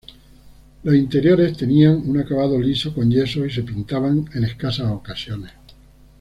[0.81, 5.51] Los interiores tenían un acabado liso con yeso y se pintaban en escasas ocasiones.